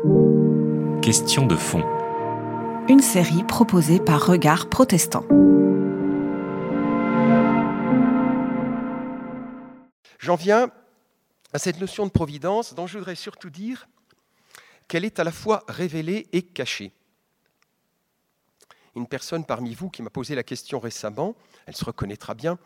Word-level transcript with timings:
Question 0.00 1.44
de 1.46 1.56
fond. 1.56 1.84
Une 2.88 3.00
série 3.00 3.44
proposée 3.44 4.00
par 4.00 4.24
Regard 4.24 4.70
Protestant. 4.70 5.26
J'en 10.18 10.36
viens 10.36 10.70
à 11.52 11.58
cette 11.58 11.78
notion 11.80 12.06
de 12.06 12.10
providence 12.10 12.72
dont 12.72 12.86
je 12.86 12.96
voudrais 12.96 13.14
surtout 13.14 13.50
dire 13.50 13.88
qu'elle 14.88 15.04
est 15.04 15.18
à 15.18 15.24
la 15.24 15.32
fois 15.32 15.64
révélée 15.68 16.28
et 16.32 16.40
cachée. 16.40 16.92
Une 18.96 19.06
personne 19.06 19.44
parmi 19.44 19.74
vous 19.74 19.90
qui 19.90 20.00
m'a 20.00 20.08
posé 20.08 20.34
la 20.34 20.42
question 20.42 20.78
récemment, 20.78 21.36
elle 21.66 21.76
se 21.76 21.84
reconnaîtra 21.84 22.32
bien, 22.32 22.58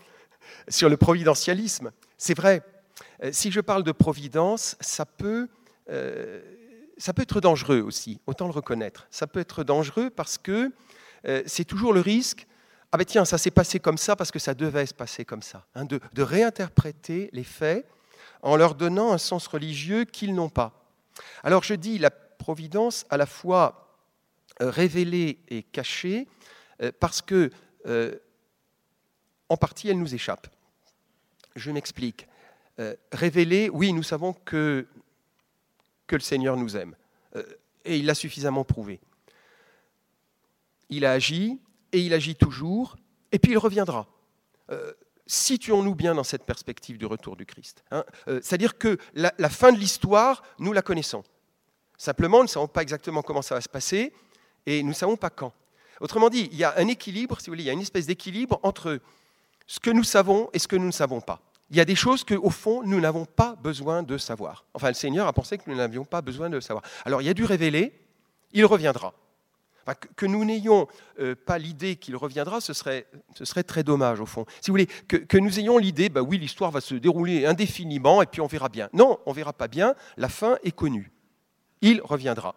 sur 0.69 0.89
le 0.89 0.97
providentialisme. 0.97 1.91
C'est 2.17 2.35
vrai, 2.35 2.63
euh, 3.25 3.31
si 3.33 3.51
je 3.51 3.61
parle 3.61 3.83
de 3.83 3.91
providence, 3.91 4.77
ça 4.79 5.05
peut, 5.05 5.49
euh, 5.91 6.41
ça 6.97 7.13
peut 7.13 7.23
être 7.23 7.41
dangereux 7.41 7.81
aussi, 7.81 8.21
autant 8.27 8.47
le 8.47 8.53
reconnaître. 8.53 9.07
Ça 9.11 9.27
peut 9.27 9.41
être 9.41 9.65
dangereux 9.65 10.11
parce 10.11 10.39
que 10.39 10.73
euh, 11.27 11.43
c'est 11.47 11.65
toujours 11.65 11.93
le 11.93 12.01
risque, 12.01 12.47
ah 12.93 12.97
ben 12.97 13.05
tiens, 13.05 13.25
ça 13.25 13.39
s'est 13.39 13.51
passé 13.51 13.81
comme 13.81 13.99
ça 13.99 14.15
parce 14.15 14.31
que 14.31 14.39
ça 14.39 14.55
devait 14.55 14.87
se 14.87 14.95
passer 14.95 15.25
comme 15.25 15.43
ça, 15.43 15.67
hein, 15.75 15.85
de, 15.85 16.01
réinterpréter 16.17 17.31
les 17.33 17.45
faits 17.45 17.87
en 18.43 18.57
leur 18.57 18.75
donnant 18.75 19.13
un 19.13 19.19
sens 19.19 19.47
religieux 19.47 20.05
qu'ils 20.05 20.35
n'ont 20.35 20.49
pas. 20.49 20.85
Alors 21.43 21.65
je 21.65 21.75
dis 21.75 21.99
la 21.99 22.11
providence 22.11 23.07
à 23.11 23.17
la 23.17 23.27
fois 23.27 23.97
révélée 24.61 25.39
et 25.49 25.63
cachée 25.63 26.29
parce 27.01 27.23
que 27.23 27.51
en 29.49 29.57
partie 29.57 29.89
elle 29.89 29.99
nous 29.99 30.15
échappe. 30.15 30.47
Je 31.57 31.71
m'explique. 31.71 32.27
Euh, 32.81 32.95
révéler, 33.13 33.71
oui, 33.73 33.93
nous 33.93 34.03
savons 34.03 34.33
que, 34.33 34.87
que 36.07 36.17
le 36.17 36.21
Seigneur 36.21 36.57
nous 36.57 36.77
aime. 36.77 36.97
Euh, 37.37 37.43
et 37.85 37.99
il 37.99 38.07
l'a 38.07 38.15
suffisamment 38.15 38.65
prouvé. 38.65 39.01
Il 40.89 41.05
a 41.05 41.13
agi, 41.13 41.61
et 41.93 42.01
il 42.01 42.13
agit 42.13 42.35
toujours, 42.35 42.97
et 43.33 43.39
puis 43.39 43.53
il 43.53 43.59
reviendra. 43.59 44.07
Euh, 44.71 44.93
situons-nous 45.27 45.95
bien 45.95 46.15
dans 46.15 46.25
cette 46.25 46.45
perspective 46.45 46.99
du 46.99 47.07
retour 47.07 47.37
du 47.37 47.47
Christ. 47.47 47.85
Hein. 47.91 48.05
C'est-à-dire 48.27 48.79
que 48.79 48.99
la, 49.15 49.33
la, 49.39 49.49
fin 49.49 49.73
de 49.73 49.79
l'histoire, 49.79 50.43
nous 50.59 50.73
la 50.73 50.83
connaissons. 50.83 51.25
Simplement, 51.97 52.39
nous 52.39 52.45
ne 52.45 52.49
savons 52.49 52.69
pas 52.69 52.83
exactement 52.83 53.23
comment 53.23 53.43
ça 53.43 53.55
va 53.55 53.61
se 53.61 53.69
passer, 53.69 54.13
et 54.67 54.83
nous 54.83 54.91
ne 54.91 54.95
savons 54.95 55.17
pas 55.17 55.31
quand. 55.31 55.53
Autrement 56.01 56.29
dit, 56.29 56.49
il 56.53 56.59
y 56.59 56.65
a 56.65 56.75
un 56.79 56.89
équilibre, 56.89 57.41
si 57.41 57.47
vous 57.47 57.53
voulez, 57.53 57.63
il 57.65 57.67
y 57.67 57.71
a 57.71 57.75
une 57.75 57.81
espèce 57.81 58.07
d'équilibre 58.07 58.61
entre 58.63 59.01
ce 59.67 59.81
que 59.81 59.91
nous 59.91 60.05
savons 60.05 60.51
et 60.53 60.59
ce 60.59 60.69
que 60.69 60.77
nous 60.77 60.87
ne 60.87 60.93
savons 60.93 61.21
pas 61.21 61.41
il 61.71 61.77
y 61.77 61.81
a 61.81 61.85
des 61.85 61.95
choses 61.95 62.25
qu'au 62.25 62.51
fond, 62.51 62.83
nous 62.85 63.01
n'avons 63.01 63.25
pas 63.25 63.57
besoin 63.57 64.03
de 64.03 64.19
savoir. 64.19 64.65
Enfin, 64.75 64.89
le 64.89 64.95
Seigneur 64.95 65.27
a 65.27 65.33
pensé 65.33 65.59
que 65.59 65.65
nous 65.67 65.77
n'avions 65.77 66.05
pas 66.05 66.21
besoin 66.21 66.51
de 66.51 66.61
savoir. 66.61 66.85
Alors, 67.05 67.23
il 67.23 67.25
y 67.25 67.31
a 67.31 67.35
dû 67.35 67.45
révéler, 67.45 67.93
il 68.53 68.65
reviendra. 68.67 69.15
que, 70.17 70.27
nous 70.27 70.45
n'ayons 70.45 70.87
euh, 71.21 71.35
pas 71.35 71.59
l'idée 71.59 71.97
qu'il 71.97 72.17
reviendra, 72.17 72.61
ce 72.61 72.73
serait, 72.75 73.07
très 73.67 73.83
dommage, 73.83 74.21
au 74.21 74.27
fond. 74.27 74.45
Si 74.61 74.71
vous 74.71 74.75
voulez, 74.75 74.87
que, 74.87 75.39
nous 75.39 75.59
ayons 75.59 75.79
l'idée, 75.79 76.11
bah 76.11 76.23
oui, 76.23 76.39
l'histoire 76.39 76.71
va 76.71 76.81
se 76.81 76.95
dérouler 76.95 77.47
indéfiniment 77.47 78.23
et 78.23 78.27
puis 78.27 78.41
on 78.41 78.47
verra 78.47 78.69
bien. 78.69 78.89
Non, 78.93 79.19
on 79.27 79.33
verra 79.33 79.53
pas 79.53 79.69
bien, 79.69 79.95
la 80.17 80.29
fin 80.29 80.59
est 80.65 80.73
connue. 80.73 81.13
Il 81.81 82.01
reviendra. 82.03 82.55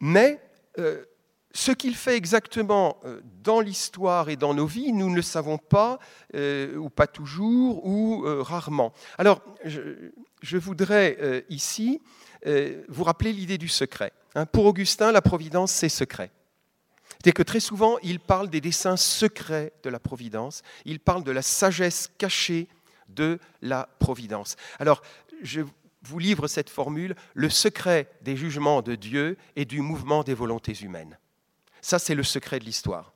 Mais 0.00 0.40
euh, 0.78 1.04
ce 1.52 1.72
qu'il 1.72 1.96
fait 1.96 2.16
exactement 2.16 2.98
euh, 3.04 3.20
dans 3.42 3.60
l'histoire 3.60 4.28
et 4.28 4.36
dans 4.36 4.54
nos 4.54 4.66
vies, 4.66 4.92
nous 4.92 5.10
ne 5.10 5.16
le 5.16 5.22
savons 5.22 5.58
pas, 5.58 5.98
euh, 6.34 6.76
ou 6.76 6.90
pas 6.90 7.06
toujours, 7.06 7.84
ou 7.84 8.24
euh, 8.24 8.42
rarement. 8.42 8.92
Alors, 9.18 9.42
je, 9.64 10.56
voudrais 10.56 11.44
ici 11.48 12.00
vous 12.88 13.04
rappeler 13.04 13.32
l'idée 13.32 13.58
du 13.58 13.68
secret. 13.68 14.12
Hein. 14.34 14.46
pour 14.46 14.64
Augustin, 14.64 15.12
la 15.12 15.20
providence, 15.20 15.70
c'est 15.72 15.90
secret. 15.90 16.30
C'est 17.22 17.32
que 17.32 17.42
très 17.42 17.60
souvent, 17.60 17.98
il 18.02 18.20
parle 18.20 18.48
des 18.48 18.62
desseins 18.62 18.96
secrets 18.96 19.72
de 19.82 19.90
la 19.90 19.98
providence, 19.98 20.62
il 20.86 21.00
parle 21.00 21.24
de 21.24 21.30
la 21.30 21.42
sagesse 21.42 22.10
cachée 22.16 22.68
de 23.08 23.38
la 23.60 23.88
providence. 23.98 24.56
Alors, 24.78 25.02
je 25.42 25.60
vous 26.02 26.18
livre 26.18 26.48
cette 26.48 26.70
formule, 26.70 27.14
le 27.34 27.50
secret 27.50 28.10
des 28.22 28.36
jugements 28.36 28.80
de 28.80 28.94
Dieu 28.94 29.36
et 29.56 29.66
du 29.66 29.82
mouvement 29.82 30.22
des 30.22 30.34
volontés 30.34 30.78
humaines. 30.80 31.18
Ça, 31.82 31.98
c'est 31.98 32.14
le 32.14 32.22
secret 32.22 32.58
de 32.58 32.64
l'histoire. 32.64 33.12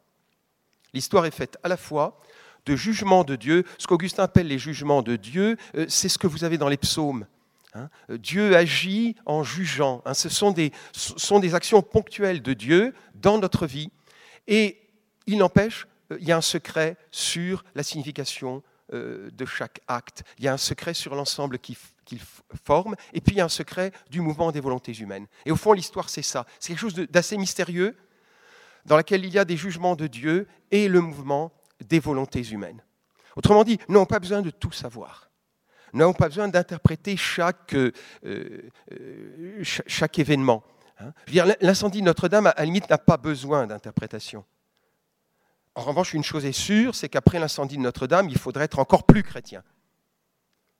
L'histoire 0.92 1.26
est 1.26 1.34
faite 1.34 1.58
à 1.62 1.68
la 1.68 1.76
fois 1.76 2.20
de 2.66 2.76
jugements 2.76 3.24
de 3.24 3.36
Dieu. 3.36 3.64
Ce 3.78 3.86
qu'Augustin 3.86 4.24
appelle 4.24 4.46
les 4.46 4.58
jugements 4.58 5.02
de 5.02 5.16
Dieu, 5.16 5.56
euh, 5.76 5.86
c'est 5.88 6.08
ce 6.08 6.18
que 6.18 6.26
vous 6.26 6.44
avez 6.44 6.58
dans 6.58 6.68
les 6.68 6.76
psaumes. 6.76 7.26
Hein. 7.74 7.90
Dieu 8.08 8.56
agit 8.56 9.16
en 9.26 9.42
jugeant. 9.42 10.02
Hein. 10.04 10.14
Ce 10.14 10.28
sont 10.28 10.52
des, 10.52 10.72
sont 10.92 11.40
des 11.40 11.54
actions 11.54 11.82
ponctuelles 11.82 12.42
de 12.42 12.54
Dieu 12.54 12.94
dans 13.14 13.38
notre 13.38 13.66
vie. 13.66 13.90
Et 14.46 14.80
il 15.26 15.38
n'empêche, 15.38 15.86
euh, 16.12 16.18
il 16.20 16.28
y 16.28 16.32
a 16.32 16.36
un 16.36 16.42
secret 16.42 16.96
sur 17.10 17.64
la 17.74 17.82
signification 17.82 18.62
euh, 18.92 19.30
de 19.32 19.46
chaque 19.46 19.80
acte. 19.88 20.22
Il 20.38 20.44
y 20.44 20.48
a 20.48 20.52
un 20.52 20.58
secret 20.58 20.94
sur 20.94 21.14
l'ensemble 21.14 21.58
qu'il 21.58 21.76
forme. 22.64 22.94
Et 23.12 23.20
puis 23.20 23.34
il 23.34 23.38
y 23.38 23.40
a 23.40 23.44
un 23.44 23.48
secret 23.48 23.92
du 24.10 24.20
mouvement 24.20 24.52
des 24.52 24.60
volontés 24.60 24.92
humaines. 24.92 25.26
Et 25.46 25.50
au 25.50 25.56
fond, 25.56 25.72
l'histoire, 25.72 26.08
c'est 26.08 26.22
ça. 26.22 26.46
C'est 26.60 26.74
quelque 26.74 26.80
chose 26.80 26.94
d'assez 26.94 27.36
mystérieux, 27.36 27.96
dans 28.84 28.96
laquelle 28.96 29.24
il 29.24 29.32
y 29.32 29.38
a 29.38 29.44
des 29.44 29.56
jugements 29.56 29.96
de 29.96 30.06
Dieu 30.06 30.46
et 30.70 30.88
le 30.88 31.00
mouvement 31.00 31.52
des 31.84 32.00
volontés 32.00 32.42
humaines. 32.50 32.82
Autrement 33.36 33.64
dit, 33.64 33.78
nous 33.88 33.94
n'avons 33.94 34.06
pas 34.06 34.20
besoin 34.20 34.42
de 34.42 34.50
tout 34.50 34.72
savoir. 34.72 35.30
Nous 35.92 36.00
n'avons 36.00 36.12
pas 36.12 36.28
besoin 36.28 36.48
d'interpréter 36.48 37.16
chaque, 37.16 37.74
euh, 37.74 37.92
euh, 38.24 39.62
événement. 40.16 40.62
Hein. 40.98 41.12
L'incendie 41.60 42.00
de 42.00 42.04
Notre-Dame, 42.04 42.46
à 42.46 42.54
la 42.56 42.64
limite, 42.64 42.90
n'a 42.90 42.98
pas 42.98 43.16
besoin 43.16 43.66
d'interprétation. 43.66 44.44
En 45.74 45.82
revanche, 45.82 46.14
une 46.14 46.22
chose 46.22 46.44
est 46.44 46.52
sûre, 46.52 46.94
c'est 46.94 47.08
qu'après 47.08 47.38
l'incendie 47.38 47.76
de 47.76 47.82
Notre-Dame, 47.82 48.28
il 48.28 48.38
faudrait 48.38 48.64
être 48.64 48.78
encore 48.78 49.04
plus 49.04 49.22
chrétien 49.22 49.62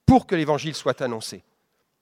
pour 0.06 0.26
que 0.26 0.34
l'Évangile 0.34 0.75
soit 0.75 1.00
annoncé 1.00 1.42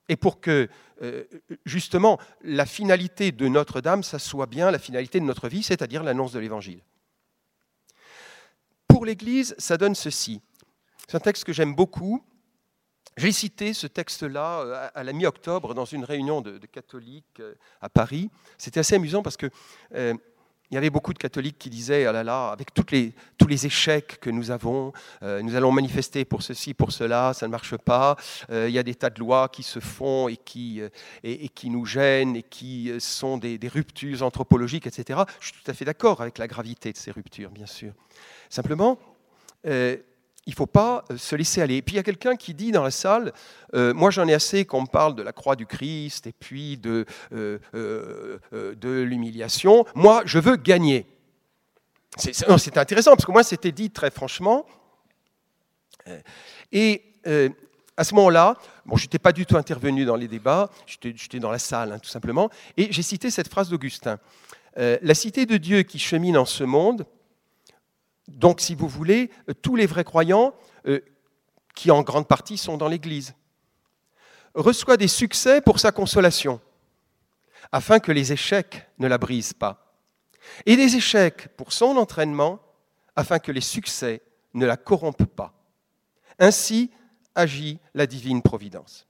et 0.09 0.17
pour 0.17 0.41
que 0.41 0.69
euh, 1.03 1.25
justement 1.65 2.19
la 2.43 2.67
finalité 2.67 3.33
de 3.33 3.49
Notre-Dame, 3.49 4.03
ça 4.03 4.19
soit 4.19 4.47
bien 4.47 4.71
la 4.71 4.79
finalité 4.79 5.21
de 5.21 5.25
notre 5.25 5.49
vie, 5.49 5.63
c'est-à-dire 5.63 6.03
l'annonce 6.03 6.33
de 6.33 6.39
l'Évangile. 6.39 6.83
Pour 8.89 9.07
l'Église, 9.07 9.55
ça 9.59 9.77
donne 9.77 9.95
ceci. 9.95 10.41
C'est 11.09 11.17
un 11.17 11.21
texte 11.21 11.45
que 11.45 11.53
j'aime 11.53 11.75
beaucoup. 11.75 12.25
J'ai 13.17 13.33
cité 13.33 13.75
ce 13.75 13.87
texte-là 13.87 14.61
euh, 14.61 14.89
à 14.95 15.05
la 15.05 15.13
mi-octobre 15.13 15.75
dans 15.75 15.85
une 15.85 16.05
réunion 16.05 16.41
de, 16.41 16.59
catholiques 16.67 17.41
euh, 17.41 17.55
à 17.81 17.89
Paris. 17.89 18.31
C'était 18.59 18.81
assez 18.81 18.95
amusant 18.95 19.23
parce 19.23 19.37
que 19.37 19.51
il 20.73 20.75
y 20.75 20.79
avait 20.79 20.89
beaucoup 20.89 21.13
de 21.13 21.19
catholiques 21.19 21.59
qui 21.59 21.69
disaient, 21.69 22.07
ah 22.07 22.13
là 22.13 22.25
là, 22.25 22.49
avec 22.49 22.73
toutes 22.73 22.93
les, 22.93 23.13
tous 23.37 23.47
les 23.47 23.67
échecs 23.67 24.19
que 24.23 24.31
nous 24.31 24.51
avons, 24.51 24.95
euh, 25.23 25.43
nous 25.43 25.55
allons 25.55 25.71
manifester 25.71 26.25
pour 26.25 26.43
ceci, 26.43 26.73
pour 26.73 26.93
cela, 26.93 27.35
ça 27.35 27.47
ne 27.47 27.51
marche 27.51 27.77
pas, 27.77 28.17
euh, 28.51 28.71
il 28.71 28.75
y 28.75 28.79
a 28.79 28.83
des 28.83 28.95
tas 28.95 29.11
de 29.11 29.21
lois 29.21 29.51
qui 29.51 29.63
se 29.63 29.81
font 29.81 30.29
et 30.29 30.39
qui, 30.39 30.81
euh, 30.81 30.89
et, 31.23 31.51
qui 31.51 31.69
nous 31.69 31.85
gênent 31.85 32.37
et 32.37 32.43
qui 32.43 32.91
sont 33.01 33.37
des, 33.37 33.59
des, 33.59 33.69
ruptures 33.69 34.23
anthropologiques, 34.23 34.87
etc. 34.87 35.21
Je 35.41 35.49
suis 35.49 35.63
tout 35.63 35.71
à 35.71 35.75
fait 35.75 35.85
d'accord 35.85 36.23
avec 36.23 36.39
la 36.39 36.47
gravité 36.47 36.91
de 36.91 36.97
ces 36.97 37.11
ruptures, 37.11 37.51
bien 37.51 37.67
sûr. 37.67 37.93
Simplement, 38.49 38.99
il 40.47 40.51
ne 40.51 40.57
faut 40.57 40.67
pas 40.67 41.05
euh, 41.11 41.17
se 41.17 41.37
laisser 41.37 41.63
aller. 41.63 41.77
Et 41.77 41.83
puis 41.83 41.95
il 41.95 41.97
y 41.97 42.01
a 42.01 42.03
quelqu'un 42.03 42.37
qui 42.37 42.55
dit 42.55 42.73
dans 42.73 42.83
la 42.83 42.91
salle, 42.91 43.33
euh, 43.75 43.95
moi 43.95 44.11
j'en 44.11 44.27
ai 44.27 44.35
assez 44.35 44.65
qu'on 44.65 44.83
me 44.83 44.87
parle 44.87 45.15
de 45.15 45.23
la 45.23 45.33
croix 45.33 45.57
du 45.57 45.67
Christ 45.67 46.27
et 46.27 46.33
puis 46.33 46.77
de, 46.79 47.07
euh, 47.33 47.59
de 48.53 49.03
l'humiliation, 49.03 49.85
moi 49.95 50.23
je 50.25 50.39
veux 50.39 50.57
gagner. 50.57 51.07
C'est 52.19 52.77
intéressant 52.77 53.13
parce 53.13 53.25
que 53.25 53.33
moi 53.33 53.43
c'était 53.43 53.73
dit 53.73 53.91
très 53.91 54.11
franchement. 54.11 54.67
Et 56.73 57.03
à 57.97 58.05
ce 58.05 58.15
moment-là, 58.17 58.57
bon, 58.85 58.97
je 58.97 59.05
n'étais 59.05 59.21
pas 59.21 59.33
du 59.33 59.47
tout 59.47 59.57
intervenu 59.57 60.05
dans 60.05 60.17
les 60.17 60.29
débats, 60.29 60.69
j'étais 60.87 61.39
dans 61.39 61.51
la 61.51 61.61
salle 61.61 61.93
hein, 61.93 61.99
tout 61.99 62.11
simplement, 62.11 62.51
et 62.77 62.93
j'ai 62.93 63.03
cité 63.03 63.31
cette 63.31 63.49
phrase 63.49 63.71
d'Augustin. 63.71 64.19
la 64.77 65.15
cité 65.15 65.47
de 65.47 65.57
Dieu 65.57 65.83
qui 65.85 65.99
chemine 65.99 66.37
en 66.37 66.45
ce 66.45 66.65
monde, 66.65 67.07
donc, 68.29 68.61
si 68.61 68.75
vous 68.75 68.89
voulez, 68.89 69.31
euh, 69.49 69.55
tous 69.55 69.77
les 69.77 69.87
vrais 69.87 70.05
croyants, 70.05 70.55
euh, 70.87 71.01
qui 71.75 71.91
en 71.91 72.03
grande 72.03 72.29
partie 72.29 72.59
sont 72.59 72.77
dans 72.77 72.89
l'Église, 72.89 73.35
reçoit 74.55 74.97
des 74.97 75.09
succès 75.09 75.61
pour 75.61 75.81
sa 75.81 75.93
consolation, 75.93 76.61
afin 77.73 77.99
que 77.99 78.13
les 78.13 78.33
échecs 78.33 78.89
ne 78.99 79.09
la 79.09 79.19
brisent 79.19 79.55
pas, 79.55 79.95
et 80.67 80.77
des 80.77 80.97
échecs 80.97 81.49
pour 81.57 81.73
son 81.73 81.97
entraînement, 81.97 82.61
afin 83.17 83.39
que 83.39 83.53
les 83.53 83.61
succès 83.61 84.23
ne 84.55 84.67
la 84.67 84.77
corrompent 84.77 85.25
pas. 85.25 85.55
Ainsi 86.39 86.91
agit 87.35 87.79
la 87.95 88.07
divine 88.07 88.43
providence. 88.43 89.07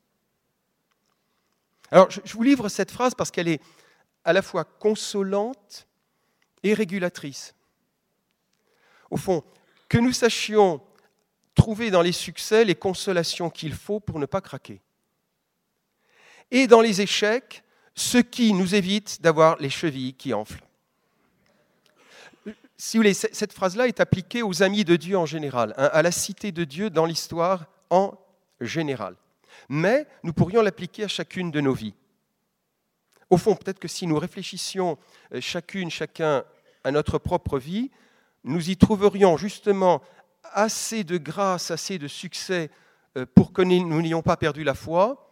Alors, 1.90 2.10
je 2.10 2.32
vous 2.32 2.42
livre 2.42 2.68
cette 2.68 2.90
phrase 2.90 3.14
parce 3.14 3.30
qu'elle 3.30 3.48
est 3.48 3.60
à 4.24 4.32
la 4.32 4.42
fois 4.42 4.64
consolante 4.64 5.86
et 6.62 6.74
régulatrice 6.74 7.54
au 9.12 9.18
fond, 9.18 9.44
que 9.88 9.98
nous 9.98 10.12
sachions 10.12 10.80
trouver 11.54 11.90
dans 11.90 12.00
les 12.00 12.12
succès 12.12 12.64
les 12.64 12.74
consolations 12.74 13.50
qu'il 13.50 13.74
faut 13.74 14.00
pour 14.00 14.18
ne 14.18 14.24
pas 14.24 14.40
craquer. 14.40 14.80
Et 16.50 16.66
dans 16.66 16.80
les 16.80 17.02
échecs, 17.02 17.62
ce 17.94 18.16
qui 18.16 18.54
nous 18.54 18.74
évite 18.74 19.20
d'avoir 19.20 19.58
les 19.58 19.68
chevilles 19.68 20.14
qui 20.14 20.32
enflent. 20.32 20.64
Si 22.78 22.96
vous 22.96 23.02
voulez, 23.02 23.12
cette 23.12 23.52
phrase-là 23.52 23.86
est 23.86 24.00
appliquée 24.00 24.42
aux 24.42 24.62
amis 24.62 24.84
de 24.84 24.96
Dieu 24.96 25.16
en 25.18 25.26
général, 25.26 25.74
hein, 25.76 25.90
à 25.92 26.00
la 26.00 26.10
cité 26.10 26.50
de 26.50 26.64
Dieu 26.64 26.88
dans 26.88 27.04
l'histoire 27.04 27.66
en 27.90 28.14
général. 28.62 29.14
Mais 29.68 30.06
nous 30.22 30.32
pourrions 30.32 30.62
l'appliquer 30.62 31.04
à 31.04 31.08
chacune 31.08 31.50
de 31.50 31.60
nos 31.60 31.74
vies. 31.74 31.94
Au 33.28 33.36
fond, 33.36 33.54
peut-être 33.56 33.78
que 33.78 33.88
si 33.88 34.06
nous 34.06 34.18
réfléchissions 34.18 34.98
euh, 35.34 35.40
chacune, 35.40 35.90
chacun 35.90 36.44
à 36.82 36.90
notre 36.90 37.18
propre 37.18 37.58
vie, 37.58 37.90
nous 38.44 38.70
y 38.70 38.76
trouverions 38.76 39.36
justement 39.36 40.02
assez 40.52 41.04
de 41.04 41.18
grâce, 41.18 41.70
assez 41.70 41.98
de 41.98 42.08
succès 42.08 42.70
euh, 43.16 43.26
pour 43.34 43.52
que 43.52 43.62
nous 43.62 44.02
n'ayons 44.02 44.22
pas 44.22 44.36
perdu 44.36 44.64
la 44.64 44.74
foi, 44.74 45.28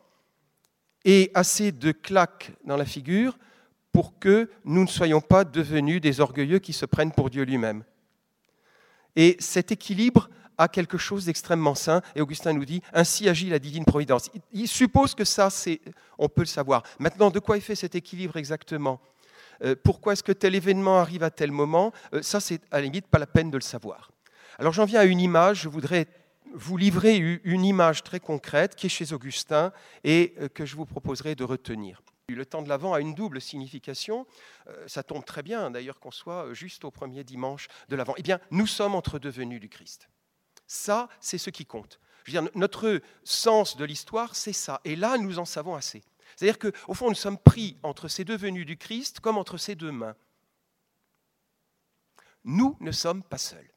et 1.04 1.30
assez 1.34 1.72
de 1.72 1.92
claques 1.92 2.52
dans 2.64 2.76
la 2.76 2.84
figure 2.84 3.38
pour 3.92 4.18
que 4.18 4.50
nous 4.64 4.82
ne 4.82 4.88
soyons 4.88 5.20
pas 5.20 5.44
devenus 5.44 6.00
des 6.00 6.20
orgueilleux 6.20 6.58
qui 6.58 6.72
se 6.72 6.86
prennent 6.86 7.12
pour 7.12 7.30
Dieu 7.30 7.42
lui-même. 7.42 7.84
Et 9.16 9.36
cet 9.40 9.72
équilibre 9.72 10.28
a 10.58 10.68
quelque 10.68 10.98
chose 10.98 11.24
d'extrêmement 11.24 11.74
sain, 11.74 12.02
et 12.14 12.20
Augustin 12.20 12.52
nous 12.52 12.66
dit, 12.66 12.82
ainsi 12.92 13.28
agit 13.28 13.48
la 13.48 13.58
divine 13.58 13.86
providence. 13.86 14.30
Il 14.52 14.68
suppose 14.68 15.14
que 15.14 15.24
ça, 15.24 15.48
on 16.18 16.28
peut 16.28 16.42
le 16.42 16.46
savoir. 16.46 16.82
Maintenant, 16.98 17.30
de 17.30 17.38
quoi 17.38 17.56
est 17.56 17.60
fait 17.60 17.74
cet 17.74 17.94
équilibre 17.94 18.36
exactement? 18.36 19.00
Euh, 19.62 19.74
Pourquoi 19.82 20.12
est-ce 20.12 20.22
que 20.22 20.32
tel 20.32 20.54
événement 20.54 20.98
arrive 20.98 21.22
à 21.22 21.30
tel 21.30 21.52
moment 21.52 21.92
euh, 22.14 22.22
Ça, 22.22 22.40
c'est 22.40 22.60
à 22.70 22.78
la 22.78 22.82
limite 22.82 23.06
pas 23.06 23.18
la 23.18 23.26
peine 23.26 23.50
de 23.50 23.56
le 23.56 23.62
savoir. 23.62 24.10
Alors 24.58 24.72
j'en 24.72 24.84
viens 24.84 25.00
à 25.00 25.04
une 25.04 25.20
image, 25.20 25.62
je 25.62 25.68
voudrais 25.68 26.06
vous 26.52 26.76
livrer 26.76 27.16
une 27.16 27.64
image 27.64 28.02
très 28.02 28.20
concrète 28.20 28.74
qui 28.74 28.86
est 28.86 28.90
chez 28.90 29.12
Augustin 29.12 29.72
et 30.04 30.34
euh, 30.40 30.48
que 30.48 30.66
je 30.66 30.76
vous 30.76 30.86
proposerai 30.86 31.34
de 31.34 31.44
retenir. 31.44 32.02
Le 32.28 32.46
temps 32.46 32.62
de 32.62 32.68
l'Avent 32.68 32.94
a 32.94 33.00
une 33.00 33.16
double 33.16 33.40
signification. 33.40 34.24
Ça 34.86 35.02
tombe 35.02 35.24
très 35.24 35.42
bien 35.42 35.68
d'ailleurs 35.72 35.98
qu'on 35.98 36.12
soit 36.12 36.54
juste 36.54 36.84
au 36.84 36.92
premier 36.92 37.24
dimanche 37.24 37.66
de 37.88 37.96
l'Avent. 37.96 38.14
Eh 38.18 38.22
bien, 38.22 38.38
nous 38.52 38.68
sommes 38.68 38.94
entre 38.94 39.18
deux 39.18 39.30
venus 39.30 39.60
du 39.60 39.68
Christ. 39.68 40.08
Ça, 40.68 41.08
c'est 41.18 41.38
ce 41.38 41.50
qui 41.50 41.66
compte. 41.66 41.98
Notre 42.54 43.00
sens 43.24 43.76
de 43.76 43.84
l'histoire, 43.84 44.36
c'est 44.36 44.52
ça. 44.52 44.80
Et 44.84 44.94
là, 44.94 45.18
nous 45.18 45.40
en 45.40 45.44
savons 45.44 45.74
assez. 45.74 46.02
C'est-à-dire 46.40 46.58
qu'au 46.58 46.94
fond, 46.94 47.10
nous 47.10 47.14
sommes 47.14 47.37
pris 47.37 47.76
entre 47.82 48.08
ces 48.08 48.25
deux 48.25 48.37
venus 48.38 48.64
du 48.64 48.78
Christ 48.78 49.20
comme 49.20 49.37
entre 49.37 49.58
ces 49.58 49.75
deux 49.75 49.92
mains. 49.92 50.16
Nous 52.44 52.78
ne 52.81 52.92
sommes 52.92 53.22
pas 53.22 53.37
seuls. 53.37 53.70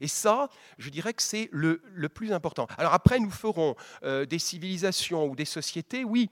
Et 0.00 0.06
ça, 0.06 0.48
je 0.78 0.90
dirais 0.90 1.12
que 1.12 1.22
c'est 1.22 1.48
le, 1.50 1.80
plus 2.08 2.32
important. 2.32 2.68
Alors 2.78 2.94
après, 2.94 3.18
nous 3.18 3.32
ferons 3.32 3.74
euh, 4.04 4.26
des 4.26 4.38
civilisations 4.38 5.26
ou 5.26 5.34
des 5.34 5.44
sociétés, 5.44 6.04
oui, 6.04 6.30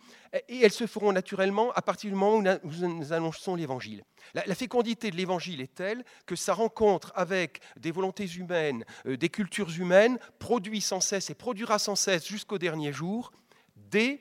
et 0.49 0.61
elles 0.61 0.71
se 0.71 0.87
feront 0.87 1.13
naturellement 1.13 1.73
à 1.73 1.83
partir 1.83 2.09
du 2.09 2.15
moment 2.15 2.37
où 2.63 2.71
nous 2.71 3.13
annonçons 3.13 3.57
l'Évangile. 3.57 4.05
La, 4.35 4.55
fécondité 4.55 5.11
de 5.11 5.17
l'Évangile 5.17 5.63
est 5.63 5.75
telle 5.75 6.05
que 6.27 6.37
sa 6.37 6.55
rencontre 6.55 7.11
avec 7.17 7.59
des 7.77 7.91
volontés 7.91 8.29
humaines, 8.37 8.85
euh, 9.07 9.17
des 9.17 9.31
cultures 9.31 9.77
humaines, 9.81 10.21
produit 10.39 10.81
sans 10.81 11.01
cesse 11.01 11.29
et 11.29 11.35
produira 11.35 11.81
sans 11.81 11.97
cesse 11.97 12.25
jusqu'au 12.25 12.59
dernier 12.59 12.93
jour 12.93 13.33
des 13.75 14.21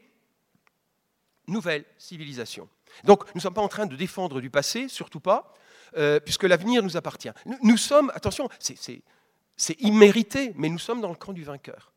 nouvelles 1.47 1.85
civilisations. 1.97 2.67
Donc 3.03 3.25
nous 3.27 3.35
ne 3.35 3.41
sommes 3.41 3.53
pas 3.53 3.61
en 3.61 3.67
train 3.67 3.85
de 3.85 3.95
défendre 3.95 4.41
du 4.41 4.49
passé, 4.49 4.87
surtout 4.87 5.19
pas, 5.19 5.53
euh, 5.97 6.19
puisque 6.19 6.43
l'avenir 6.43 6.83
nous 6.83 6.97
appartient. 6.97 7.31
nous 7.61 7.77
sommes, 7.77 8.11
attention, 8.15 8.49
c'est 8.59 9.81
immérité, 9.81 10.53
mais 10.55 10.69
nous 10.69 10.79
sommes 10.79 11.01
dans 11.01 11.09
le 11.09 11.15
camp 11.15 11.33
du 11.33 11.43
vainqueur. 11.43 11.93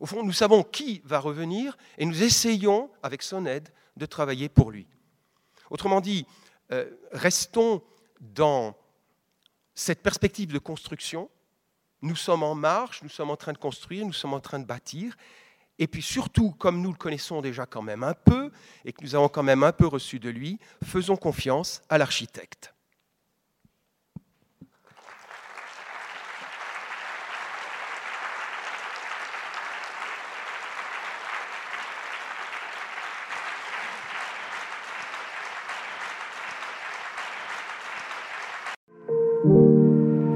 Au 0.00 0.06
fond, 0.06 0.22
nous 0.22 0.32
savons 0.32 0.62
qui 0.62 1.00
va 1.04 1.18
revenir 1.18 1.76
et 1.98 2.04
nous 2.04 2.22
essayons, 2.22 2.90
avec 3.02 3.22
son 3.22 3.46
aide, 3.46 3.68
de 3.96 4.06
travailler 4.06 4.48
pour 4.48 4.70
lui. 4.70 4.86
Autrement 5.70 6.00
dit, 6.00 6.26
euh, 6.72 6.90
restons 7.12 7.82
dans 8.20 8.76
cette 9.74 10.02
perspective 10.02 10.52
de 10.52 10.58
construction. 10.58 11.30
Nous 12.02 12.16
sommes 12.16 12.42
en 12.42 12.54
marche, 12.54 13.02
nous 13.02 13.08
sommes 13.08 13.30
en 13.30 13.36
train 13.36 13.52
de 13.52 13.58
construire, 13.58 14.04
nous 14.04 14.12
sommes 14.12 14.34
en 14.34 14.40
train 14.40 14.58
de 14.58 14.66
bâtir. 14.66 15.16
Et 15.78 15.86
puis 15.86 16.02
surtout, 16.02 16.52
comme 16.52 16.80
nous 16.80 16.90
le 16.90 16.96
connaissons 16.96 17.40
déjà 17.40 17.66
quand 17.66 17.82
même 17.82 18.04
un 18.04 18.14
peu, 18.14 18.50
et 18.84 18.92
que 18.92 19.02
nous 19.02 19.14
avons 19.14 19.28
quand 19.28 19.42
même 19.42 19.62
un 19.62 19.72
peu 19.72 19.86
reçu 19.86 20.18
de 20.18 20.30
lui, 20.30 20.58
faisons 20.84 21.16
confiance 21.16 21.82
à 21.88 21.98
l'architecte. 21.98 22.72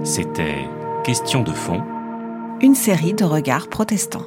C'était 0.05 0.69
Question 1.09 1.43
de 1.43 1.53
fond. 1.53 1.83
Une 2.61 2.75
série 2.75 3.15
de 3.15 3.25
regards 3.25 3.69
protestants. 3.69 4.27